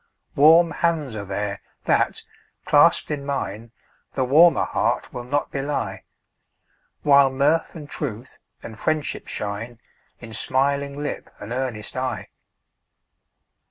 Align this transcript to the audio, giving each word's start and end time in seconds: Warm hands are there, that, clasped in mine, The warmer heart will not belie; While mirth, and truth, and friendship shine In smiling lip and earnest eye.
Warm 0.35 0.71
hands 0.71 1.15
are 1.15 1.25
there, 1.25 1.61
that, 1.83 2.23
clasped 2.65 3.11
in 3.11 3.23
mine, 3.23 3.71
The 4.15 4.25
warmer 4.25 4.63
heart 4.63 5.13
will 5.13 5.23
not 5.23 5.51
belie; 5.51 6.05
While 7.03 7.29
mirth, 7.29 7.75
and 7.75 7.87
truth, 7.87 8.39
and 8.63 8.79
friendship 8.79 9.27
shine 9.27 9.79
In 10.19 10.33
smiling 10.33 11.03
lip 11.03 11.29
and 11.39 11.53
earnest 11.53 11.95
eye. 11.95 12.29